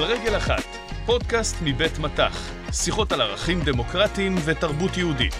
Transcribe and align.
על 0.00 0.06
רגל 0.06 0.36
אחת, 0.36 0.64
פודקאסט 1.06 1.56
מבית 1.64 1.98
מטח, 1.98 2.50
שיחות 2.72 3.12
על 3.12 3.20
ערכים 3.20 3.60
דמוקרטיים 3.60 4.34
ותרבות 4.44 4.96
יהודית. 4.96 5.34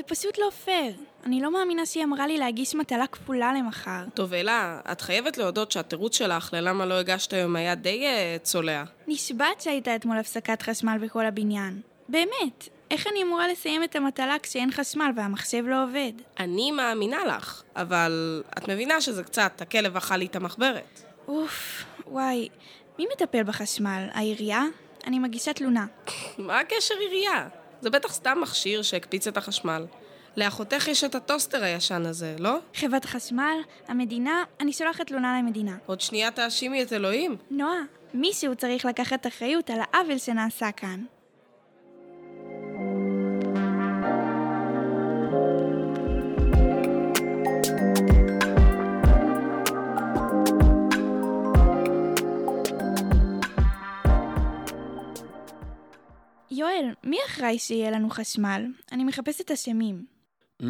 זה 0.00 0.04
פשוט 0.04 0.38
לא 0.38 0.50
פייר. 0.64 0.92
אני 1.24 1.40
לא 1.40 1.52
מאמינה 1.52 1.86
שהיא 1.86 2.04
אמרה 2.04 2.26
לי 2.26 2.38
להגיש 2.38 2.74
מטלה 2.74 3.06
כפולה 3.06 3.52
למחר. 3.54 4.04
טוב, 4.14 4.34
אלה, 4.34 4.80
את 4.92 5.00
חייבת 5.00 5.38
להודות 5.38 5.72
שהתירוץ 5.72 6.16
שלך 6.16 6.50
ללמה 6.52 6.86
לא 6.86 6.94
הגשת 6.94 7.32
היום 7.32 7.56
היה 7.56 7.74
די 7.74 8.04
uh, 8.06 8.42
צולע. 8.42 8.84
נשבעת 9.08 9.60
שהייתה 9.60 9.96
אתמול 9.96 10.18
הפסקת 10.18 10.62
חשמל 10.62 10.98
בכל 11.02 11.26
הבניין. 11.26 11.80
באמת, 12.08 12.68
איך 12.90 13.06
אני 13.06 13.22
אמורה 13.22 13.48
לסיים 13.48 13.84
את 13.84 13.96
המטלה 13.96 14.36
כשאין 14.42 14.70
חשמל 14.70 15.10
והמחשב 15.16 15.64
לא 15.66 15.84
עובד? 15.84 16.12
אני 16.38 16.70
מאמינה 16.70 17.24
לך, 17.24 17.62
אבל 17.76 18.42
את 18.58 18.68
מבינה 18.68 19.00
שזה 19.00 19.22
קצת, 19.22 19.62
הכלב 19.62 19.96
אכל 19.96 20.16
לי 20.16 20.26
את 20.26 20.36
המחברת. 20.36 21.02
אוף, 21.28 21.84
וואי, 22.06 22.48
מי 22.98 23.06
מטפל 23.12 23.42
בחשמל? 23.42 24.06
העירייה? 24.12 24.64
אני 25.06 25.18
מגישה 25.18 25.52
תלונה. 25.52 25.86
מה 26.38 26.58
הקשר 26.58 26.94
עירייה? 27.00 27.48
זה 27.80 27.90
בטח 27.90 28.12
סתם 28.12 28.38
מכשיר 28.42 28.82
שהקפיץ 28.82 29.26
את 29.26 29.36
החשמל. 29.36 29.86
לאחותך 30.36 30.88
יש 30.88 31.04
את 31.04 31.14
הטוסטר 31.14 31.64
הישן 31.64 32.06
הזה, 32.06 32.36
לא? 32.38 32.58
חברת 32.74 33.04
החשמל, 33.04 33.58
המדינה, 33.88 34.44
אני 34.60 34.72
שולחת 34.72 35.06
תלונה 35.06 35.38
למדינה. 35.38 35.76
עוד 35.86 36.00
שנייה 36.00 36.30
תאשימי 36.30 36.82
את 36.82 36.92
אלוהים. 36.92 37.36
נועה, 37.50 37.80
מישהו 38.14 38.56
צריך 38.56 38.84
לקחת 38.84 39.26
אחריות 39.26 39.70
על 39.70 39.80
העוול 39.80 40.18
שנעשה 40.18 40.72
כאן. 40.72 41.04
יואל, 56.80 56.94
מי 57.04 57.18
אחראי 57.26 57.58
שיהיה 57.58 57.90
לנו 57.90 58.10
חשמל? 58.10 58.66
אני 58.92 59.04
מחפשת 59.04 59.50
אשמים. 59.50 60.06
Mm, 60.62 60.64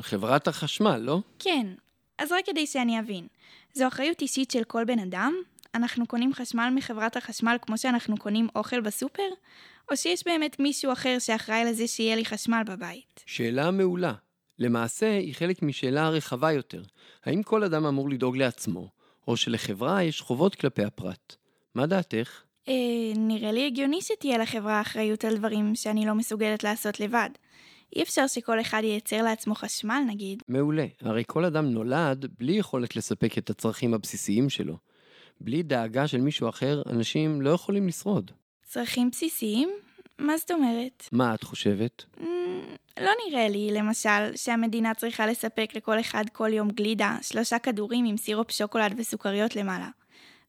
חברת 0.00 0.48
החשמל, 0.48 0.96
לא? 0.96 1.20
כן, 1.38 1.66
אז 2.18 2.32
רק 2.32 2.46
כדי 2.46 2.66
שאני 2.66 3.00
אבין. 3.00 3.26
זו 3.74 3.88
אחריות 3.88 4.20
אישית 4.20 4.50
של 4.50 4.64
כל 4.64 4.84
בן 4.84 4.98
אדם? 4.98 5.34
אנחנו 5.74 6.06
קונים 6.06 6.34
חשמל 6.34 6.72
מחברת 6.74 7.16
החשמל 7.16 7.56
כמו 7.62 7.78
שאנחנו 7.78 8.16
קונים 8.16 8.48
אוכל 8.54 8.80
בסופר? 8.80 9.22
או 9.90 9.96
שיש 9.96 10.22
באמת 10.26 10.60
מישהו 10.60 10.92
אחר 10.92 11.16
שאחראי 11.18 11.64
לזה 11.64 11.86
שיהיה 11.86 12.16
לי 12.16 12.24
חשמל 12.24 12.62
בבית? 12.66 13.24
שאלה 13.26 13.70
מעולה. 13.70 14.12
למעשה, 14.58 15.18
היא 15.18 15.34
חלק 15.34 15.62
משאלה 15.62 16.08
רחבה 16.08 16.52
יותר. 16.52 16.82
האם 17.24 17.42
כל 17.42 17.64
אדם 17.64 17.86
אמור 17.86 18.10
לדאוג 18.10 18.36
לעצמו, 18.36 18.90
או 19.28 19.36
שלחברה 19.36 20.02
יש 20.02 20.20
חובות 20.20 20.54
כלפי 20.54 20.84
הפרט? 20.84 21.36
מה 21.74 21.86
דעתך? 21.86 22.42
אה, 22.68 22.74
נראה 23.16 23.52
לי 23.52 23.66
הגיוני 23.66 24.02
שתהיה 24.02 24.38
לחברה 24.38 24.80
אחריות 24.80 25.24
על 25.24 25.36
דברים 25.36 25.74
שאני 25.74 26.06
לא 26.06 26.14
מסוגלת 26.14 26.64
לעשות 26.64 27.00
לבד. 27.00 27.30
אי 27.96 28.02
אפשר 28.02 28.26
שכל 28.26 28.60
אחד 28.60 28.80
ייצר 28.84 29.22
לעצמו 29.22 29.54
חשמל, 29.54 30.02
נגיד. 30.06 30.42
מעולה. 30.48 30.86
הרי 31.00 31.24
כל 31.26 31.44
אדם 31.44 31.66
נולד 31.66 32.26
בלי 32.38 32.52
יכולת 32.52 32.96
לספק 32.96 33.38
את 33.38 33.50
הצרכים 33.50 33.94
הבסיסיים 33.94 34.50
שלו. 34.50 34.76
בלי 35.40 35.62
דאגה 35.62 36.06
של 36.06 36.20
מישהו 36.20 36.48
אחר, 36.48 36.82
אנשים 36.90 37.42
לא 37.42 37.50
יכולים 37.50 37.88
לשרוד. 37.88 38.30
צרכים 38.64 39.10
בסיסיים? 39.10 39.70
מה 40.18 40.36
זאת 40.36 40.50
אומרת? 40.50 41.08
מה 41.12 41.34
את 41.34 41.42
חושבת? 41.42 42.04
Mm, 42.18 42.22
לא 43.00 43.10
נראה 43.26 43.48
לי, 43.48 43.70
למשל, 43.72 44.36
שהמדינה 44.36 44.94
צריכה 44.94 45.26
לספק 45.26 45.70
לכל 45.74 46.00
אחד 46.00 46.24
כל 46.32 46.52
יום 46.52 46.70
גלידה, 46.70 47.16
שלושה 47.22 47.58
כדורים 47.58 48.04
עם 48.04 48.16
סירופ 48.16 48.50
שוקולד 48.50 48.94
וסוכריות 48.98 49.56
למעלה. 49.56 49.88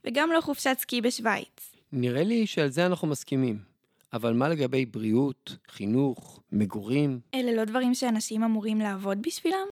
וגם 0.05 0.29
לא 0.31 0.41
חופשת 0.41 0.75
סקי 0.79 1.01
בשוויץ. 1.01 1.76
נראה 1.91 2.23
לי 2.23 2.47
שעל 2.47 2.69
זה 2.69 2.85
אנחנו 2.85 3.07
מסכימים. 3.07 3.59
אבל 4.13 4.33
מה 4.33 4.49
לגבי 4.49 4.85
בריאות, 4.85 5.57
חינוך, 5.71 6.39
מגורים? 6.51 7.19
אלה 7.33 7.51
לא 7.51 7.65
דברים 7.65 7.93
שאנשים 7.93 8.43
אמורים 8.43 8.79
לעבוד 8.79 9.21
בשבילם? 9.21 9.67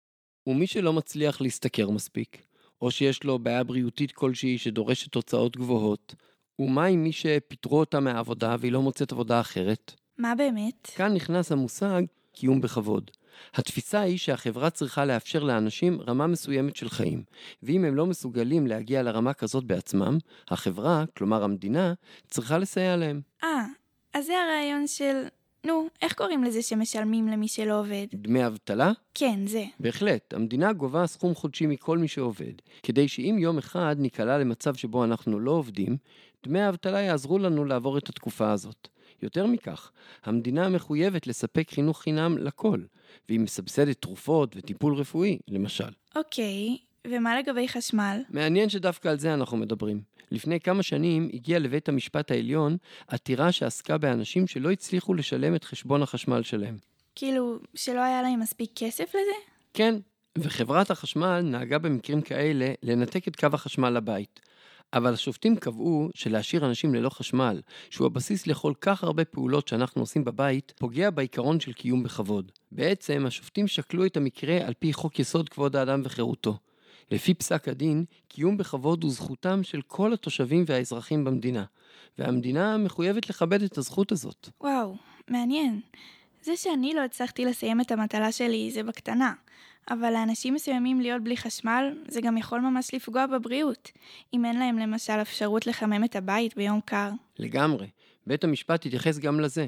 ומי 0.47 0.67
שלא 0.67 0.93
מצליח 0.93 1.41
להשתכר 1.41 1.89
מספיק, 1.89 2.41
או 2.81 2.91
שיש 2.91 3.23
לו 3.23 3.39
בעיה 3.39 3.63
בריאותית 3.63 4.11
כלשהי 4.11 4.57
שדורשת 4.57 5.11
תוצאות 5.11 5.57
גבוהות, 5.57 6.15
ומה 6.59 6.85
עם 6.85 7.03
מי 7.03 7.11
שפיטרו 7.11 7.79
אותה 7.79 7.99
מהעבודה 7.99 8.55
והיא 8.59 8.71
לא 8.71 8.81
מוצאת 8.81 9.11
עבודה 9.11 9.39
אחרת? 9.39 9.93
מה 10.17 10.35
באמת? 10.35 10.91
כאן 10.95 11.13
נכנס 11.13 11.51
המושג 11.51 12.03
קיום 12.33 12.61
בכבוד. 12.61 13.11
התפיסה 13.53 13.99
היא 13.99 14.17
שהחברה 14.17 14.69
צריכה 14.69 15.05
לאפשר 15.05 15.43
לאנשים 15.43 16.01
רמה 16.07 16.27
מסוימת 16.27 16.75
של 16.75 16.89
חיים, 16.89 17.23
ואם 17.63 17.85
הם 17.85 17.95
לא 17.95 18.05
מסוגלים 18.05 18.67
להגיע 18.67 19.03
לרמה 19.03 19.33
כזאת 19.33 19.63
בעצמם, 19.63 20.17
החברה, 20.49 21.03
כלומר 21.17 21.43
המדינה, 21.43 21.93
צריכה 22.27 22.57
לסייע 22.57 22.95
להם. 22.95 23.21
אה, 23.43 23.65
אז 24.13 24.25
זה 24.25 24.33
הרעיון 24.41 24.87
של... 24.87 25.23
נו, 25.65 25.87
איך 26.01 26.13
קוראים 26.13 26.43
לזה 26.43 26.61
שמשלמים 26.61 27.27
למי 27.27 27.47
שלא 27.47 27.79
עובד? 27.79 28.05
דמי 28.13 28.47
אבטלה? 28.47 28.91
כן, 29.13 29.47
זה. 29.47 29.63
בהחלט, 29.79 30.33
המדינה 30.33 30.73
גובה 30.73 31.07
סכום 31.07 31.35
חודשי 31.35 31.67
מכל 31.67 31.97
מי 31.97 32.07
שעובד, 32.07 32.53
כדי 32.83 33.07
שאם 33.07 33.35
יום 33.39 33.57
אחד 33.57 33.95
ניקלע 33.99 34.37
למצב 34.37 34.75
שבו 34.75 35.03
אנחנו 35.03 35.39
לא 35.39 35.51
עובדים, 35.51 35.97
דמי 36.45 36.61
האבטלה 36.61 37.01
יעזרו 37.01 37.39
לנו 37.39 37.65
לעבור 37.65 37.97
את 37.97 38.09
התקופה 38.09 38.51
הזאת. 38.51 38.87
יותר 39.25 39.45
מכך, 39.45 39.91
המדינה 40.23 40.69
מחויבת 40.69 41.27
לספק 41.27 41.71
חינוך 41.71 42.01
חינם 42.01 42.37
לכל, 42.37 42.79
והיא 43.29 43.39
מסבסדת 43.39 44.01
תרופות 44.01 44.55
וטיפול 44.57 44.95
רפואי, 44.95 45.37
למשל. 45.47 45.89
אוקיי, 46.15 46.77
ומה 47.07 47.39
לגבי 47.39 47.67
חשמל? 47.67 48.21
מעניין 48.29 48.69
שדווקא 48.69 49.07
על 49.07 49.19
זה 49.19 49.33
אנחנו 49.33 49.57
מדברים. 49.57 50.01
לפני 50.31 50.59
כמה 50.59 50.83
שנים 50.83 51.29
הגיעה 51.33 51.59
לבית 51.59 51.89
המשפט 51.89 52.31
העליון 52.31 52.77
עתירה 53.07 53.51
שעסקה 53.51 53.97
באנשים 53.97 54.47
שלא 54.47 54.71
הצליחו 54.71 55.13
לשלם 55.13 55.55
את 55.55 55.63
חשבון 55.63 56.03
החשמל 56.03 56.43
שלהם. 56.43 56.77
כאילו, 57.15 57.59
שלא 57.75 57.99
היה 57.99 58.21
להם 58.21 58.39
מספיק 58.39 58.71
כסף 58.75 59.09
לזה? 59.09 59.35
כן, 59.73 59.95
וחברת 60.37 60.91
החשמל 60.91 61.41
נהגה 61.41 61.79
במקרים 61.79 62.21
כאלה 62.21 62.73
לנתק 62.83 63.27
את 63.27 63.35
קו 63.35 63.47
החשמל 63.53 63.89
לבית. 63.89 64.39
אבל 64.93 65.13
השופטים 65.13 65.55
קבעו 65.55 66.09
שלהשאיר 66.15 66.65
אנשים 66.65 66.95
ללא 66.95 67.09
חשמל, 67.09 67.61
שהוא 67.89 68.07
הבסיס 68.07 68.47
לכל 68.47 68.73
כך 68.81 69.03
הרבה 69.03 69.25
פעולות 69.25 69.67
שאנחנו 69.67 70.01
עושים 70.01 70.23
בבית, 70.23 70.73
פוגע 70.79 71.09
בעיקרון 71.09 71.59
של 71.59 71.73
קיום 71.73 72.03
בכבוד. 72.03 72.51
בעצם, 72.71 73.23
השופטים 73.27 73.67
שקלו 73.67 74.05
את 74.05 74.17
המקרה 74.17 74.57
על 74.67 74.73
פי 74.79 74.93
חוק 74.93 75.19
יסוד 75.19 75.49
כבוד 75.49 75.75
האדם 75.75 76.01
וחירותו. 76.03 76.57
לפי 77.11 77.33
פסק 77.33 77.67
הדין, 77.67 78.05
קיום 78.27 78.57
בכבוד 78.57 79.03
הוא 79.03 79.11
זכותם 79.11 79.63
של 79.63 79.81
כל 79.81 80.13
התושבים 80.13 80.63
והאזרחים 80.67 81.23
במדינה, 81.23 81.63
והמדינה 82.17 82.77
מחויבת 82.77 83.29
לכבד 83.29 83.63
את 83.63 83.77
הזכות 83.77 84.11
הזאת. 84.11 84.49
וואו, 84.61 84.95
מעניין. 85.29 85.81
זה 86.41 86.57
שאני 86.57 86.93
לא 86.93 87.01
הצלחתי 87.01 87.45
לסיים 87.45 87.81
את 87.81 87.91
המטלה 87.91 88.31
שלי 88.31 88.71
זה 88.71 88.83
בקטנה, 88.83 89.33
אבל 89.89 90.11
לאנשים 90.11 90.53
מסוימים 90.53 91.01
להיות 91.01 91.23
בלי 91.23 91.37
חשמל, 91.37 91.93
זה 92.07 92.21
גם 92.21 92.37
יכול 92.37 92.59
ממש 92.59 92.93
לפגוע 92.93 93.25
בבריאות, 93.25 93.91
אם 94.33 94.45
אין 94.45 94.59
להם 94.59 94.77
למשל 94.77 95.13
אפשרות 95.13 95.67
לחמם 95.67 96.03
את 96.03 96.15
הבית 96.15 96.55
ביום 96.55 96.79
קר. 96.85 97.09
לגמרי. 97.39 97.87
בית 98.27 98.43
המשפט 98.43 98.85
התייחס 98.85 99.19
גם 99.19 99.39
לזה. 99.39 99.67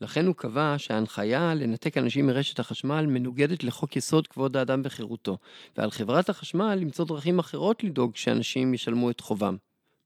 לכן 0.00 0.26
הוא 0.26 0.34
קבע 0.34 0.74
שההנחיה 0.78 1.54
לנתק 1.54 1.98
אנשים 1.98 2.26
מרשת 2.26 2.58
החשמל 2.58 3.06
מנוגדת 3.06 3.64
לחוק 3.64 3.96
יסוד 3.96 4.26
כבוד 4.26 4.56
האדם 4.56 4.82
וחירותו, 4.84 5.38
ועל 5.76 5.90
חברת 5.90 6.28
החשמל 6.28 6.74
למצוא 6.74 7.04
דרכים 7.04 7.38
אחרות 7.38 7.84
לדאוג 7.84 8.16
שאנשים 8.16 8.74
ישלמו 8.74 9.10
את 9.10 9.20
חובם. 9.20 9.56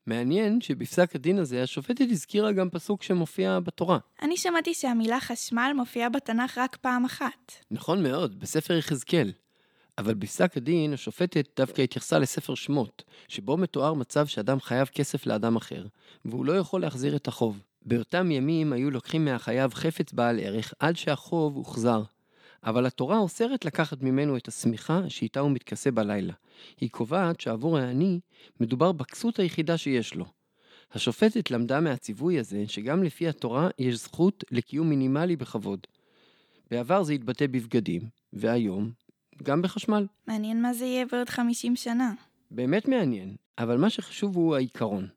מעניין 0.07 0.61
שבפסק 0.61 1.15
הדין 1.17 1.39
הזה 1.39 1.63
השופטת 1.63 2.07
הזכירה 2.11 2.53
גם 2.53 2.71
פסוק 2.71 3.03
שמופיע 3.03 3.61
בתורה. 3.61 3.99
אני 4.23 4.37
שמעתי 4.37 4.75
שהמילה 4.75 5.21
חשמל 5.21 5.73
מופיעה 5.77 6.09
בתנ"ך 6.09 6.59
רק 6.59 6.77
פעם 6.77 7.05
אחת. 7.05 7.53
נכון 7.71 8.03
מאוד, 8.03 8.41
בספר 8.41 8.75
יחזקאל. 8.75 9.33
אבל 9.99 10.15
בפסק 10.15 10.57
הדין 10.57 10.93
השופטת 10.93 11.49
דווקא 11.57 11.83
התייחסה 11.83 12.19
לספר 12.19 12.55
שמות, 12.55 13.05
שבו 13.29 13.57
מתואר 13.57 13.95
מצב 13.95 14.27
שאדם 14.27 14.61
חייב 14.61 14.87
כסף 14.87 15.27
לאדם 15.27 15.57
אחר, 15.57 15.87
והוא 16.25 16.45
לא 16.45 16.53
יכול 16.53 16.81
להחזיר 16.81 17.17
את 17.17 17.29
החוב. 17.29 17.63
באותם 17.83 18.31
ימים 18.31 18.73
היו 18.73 18.91
לוקחים 18.91 19.25
מהחייב 19.25 19.75
חפץ 19.75 20.13
בעל 20.13 20.41
ערך 20.41 20.75
עד 20.79 20.97
שהחוב 20.97 21.57
הוחזר. 21.57 22.03
אבל 22.65 22.87
התורה 22.87 23.19
אוסרת 23.19 23.65
לקחת 23.65 24.03
ממנו 24.03 24.37
את 24.37 24.49
השמיכה 24.49 25.01
שאיתה 25.09 25.41
הוא 25.41 25.51
מתכסה 25.51 25.91
בלילה. 25.91 26.33
היא 26.81 26.91
קובעת 26.91 27.41
שעבור 27.41 27.79
העני 27.79 28.21
מדובר 28.61 28.93
בכסות 28.93 29.39
היחידה 29.39 29.79
שיש 29.79 30.15
לו. 30.15 30.25
השופטת 30.93 31.51
למדה 31.51 31.81
מהציווי 31.81 32.39
הזה 32.39 32.65
שגם 32.67 33.03
לפי 33.03 33.29
התורה 33.29 33.69
יש 33.79 33.95
זכות 33.95 34.45
לקיום 34.51 34.89
מינימלי 34.89 35.37
בכבוד. 35.37 35.81
בעבר 36.71 37.03
זה 37.03 37.13
התבטא 37.13 37.47
בבגדים, 37.47 38.03
והיום 38.33 38.91
גם 39.43 39.63
בחשמל. 39.63 40.07
מעניין 40.27 40.63
מה 40.63 40.73
זה 40.73 40.85
יהיה 40.85 41.07
בעוד 41.07 41.29
50 41.29 41.77
שנה. 41.77 42.13
באמת 42.51 42.89
מעניין. 42.89 43.37
אבל 43.59 43.77
מה 43.79 43.91
שחשוב 43.91 44.37
הוא 44.37 44.57
העיקרון. 44.57 45.09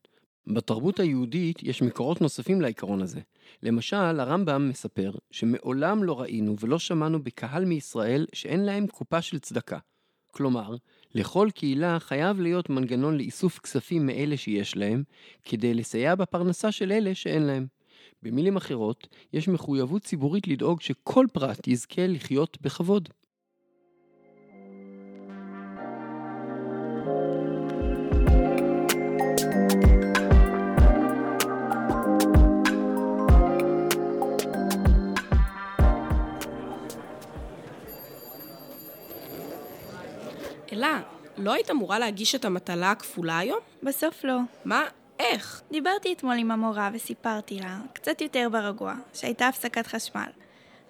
בתרבות 0.47 0.99
היהודית 0.99 1.63
יש 1.63 1.81
מקורות 1.81 2.21
נוספים 2.21 2.61
לעיקרון 2.61 3.01
הזה. 3.01 3.19
למשל, 3.63 4.19
הרמב"ם 4.19 4.69
מספר 4.69 5.11
שמעולם 5.31 6.03
לא 6.03 6.21
ראינו 6.21 6.55
ולא 6.59 6.79
שמענו 6.79 7.23
בקהל 7.23 7.65
מישראל 7.65 8.25
שאין 8.33 8.65
להם 8.65 8.87
קופה 8.87 9.21
של 9.21 9.39
צדקה. 9.39 9.77
כלומר, 10.31 10.75
לכל 11.13 11.49
קהילה 11.55 11.99
חייב 11.99 12.39
להיות 12.39 12.69
מנגנון 12.69 13.17
לאיסוף 13.17 13.59
כספים 13.59 14.05
מאלה 14.05 14.37
שיש 14.37 14.77
להם, 14.77 15.03
כדי 15.43 15.73
לסייע 15.73 16.15
בפרנסה 16.15 16.71
של 16.71 16.91
אלה 16.91 17.15
שאין 17.15 17.43
להם. 17.43 17.67
במילים 18.23 18.55
אחרות, 18.55 19.07
יש 19.33 19.47
מחויבות 19.47 20.01
ציבורית 20.01 20.47
לדאוג 20.47 20.81
שכל 20.81 21.25
פרט 21.33 21.67
יזכה 21.67 22.07
לחיות 22.07 22.57
בכבוד. 22.61 23.09
אלה, 40.75 41.01
לא 41.37 41.53
היית 41.53 41.71
אמורה 41.71 41.99
להגיש 41.99 42.35
את 42.35 42.45
המטלה 42.45 42.91
הכפולה 42.91 43.39
היום? 43.39 43.59
בסוף 43.83 44.23
לא. 44.23 44.37
מה? 44.65 44.83
איך? 45.19 45.61
דיברתי 45.71 46.13
אתמול 46.13 46.37
עם 46.37 46.51
המורה 46.51 46.89
וסיפרתי 46.93 47.59
לה, 47.59 47.79
קצת 47.93 48.21
יותר 48.21 48.47
ברגוע, 48.51 48.93
שהייתה 49.13 49.47
הפסקת 49.47 49.87
חשמל. 49.87 50.29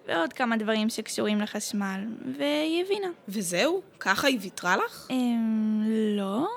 ועוד 0.07 0.33
כמה 0.33 0.57
דברים 0.57 0.89
שקשורים 0.89 1.41
לחשמל, 1.41 2.05
והיא 2.37 2.83
הבינה. 2.85 3.07
וזהו? 3.27 3.81
ככה 3.99 4.27
היא 4.27 4.39
ויתרה 4.41 4.77
לך? 4.77 5.07
אמ... 5.09 5.83
לא? 6.17 6.47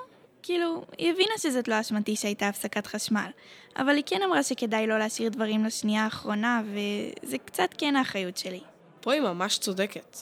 כאילו, 0.43 0.85
היא 0.99 1.13
הבינה 1.13 1.33
שזאת 1.39 1.69
לא 1.69 1.81
אשמתי 1.81 2.17
שהייתה 2.17 2.49
הפסקת 2.49 2.87
חשמל, 2.87 3.31
אבל 3.77 3.97
היא 3.97 4.05
כן 4.07 4.23
אמרה 4.23 4.43
שכדאי 4.43 4.87
לא 4.87 4.99
להשאיר 4.99 5.29
דברים 5.29 5.65
לשנייה 5.65 6.05
האחרונה, 6.05 6.63
וזה 6.65 7.39
קצת 7.39 7.69
כן 7.79 7.97
האחריות 7.97 8.37
שלי. 8.37 8.61
פה 9.01 9.13
היא 9.13 9.21
ממש 9.21 9.59
צודקת. 9.59 10.17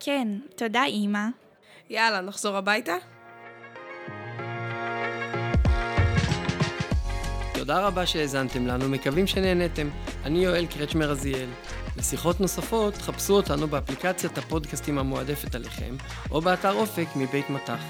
כן, 0.00 0.28
תודה 0.56 0.84
אימא. 0.84 1.26
יאללה, 1.90 2.20
נחזור 2.20 2.56
הביתה? 2.56 2.92
תודה 7.54 7.86
רבה 7.86 8.06
שהאזנתם 8.06 8.66
לנו, 8.66 8.88
מקווים 8.88 9.26
שנהנתם. 9.26 9.88
אני 10.24 10.44
יואל 10.44 10.66
קרצ'מר 10.66 11.10
רזיאל. 11.10 11.48
לשיחות 11.96 12.40
נוספות, 12.40 12.96
חפשו 12.96 13.32
אותנו 13.32 13.68
באפליקציית 13.68 14.38
הפודקאסטים 14.38 14.98
המועדפת 14.98 15.54
עליכם, 15.54 15.96
או 16.30 16.40
באתר 16.40 16.72
אופק 16.72 17.06
מבית 17.16 17.50
מטח. 17.50 17.80